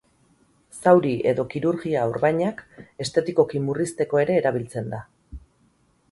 Zauri 0.77 1.09
edo 1.31 1.43
kirurgia-orbainak 1.49 2.63
estetikoki 3.05 3.61
murrizteko 3.67 4.23
ere 4.23 4.39
erabiltzen 4.41 4.89
da. 4.95 5.03